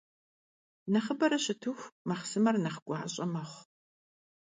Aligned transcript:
Нэхъыбэрэ 0.91 1.37
щытыху, 1.43 1.93
махъсымэр 2.07 2.55
нэхъ 2.63 2.79
гуащIэ 2.85 3.25
мэхъу. 3.33 3.61